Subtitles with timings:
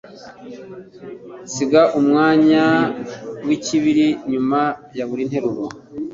[1.53, 2.63] Siga umwanya
[3.47, 4.61] wikibiri nyuma
[4.97, 5.65] ya buri nteruro.